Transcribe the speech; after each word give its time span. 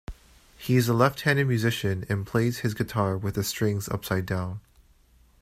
He 0.57 0.77
is 0.77 0.89
a 0.89 0.95
left-handed 0.95 1.45
musician 1.47 2.07
and 2.09 2.25
plays 2.25 2.61
his 2.61 2.73
guitar 2.73 3.15
with 3.15 3.35
the 3.35 3.43
strings 3.43 3.87
upside 3.87 4.25
down. 4.25 4.59